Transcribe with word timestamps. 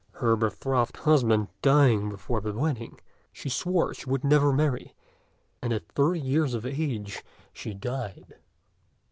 Her 0.13 0.35
betrothed 0.35 0.97
husband 0.97 1.49
dying 1.61 2.09
before 2.09 2.41
the 2.41 2.53
wedding, 2.53 2.99
she 3.31 3.49
swore 3.49 3.93
she 3.93 4.09
would 4.09 4.23
never 4.23 4.51
marry, 4.51 4.95
and 5.61 5.71
at 5.71 5.89
thirty 5.91 6.19
years 6.19 6.55
of 6.55 6.65
age 6.65 7.23
she 7.53 7.75
died. 7.75 8.33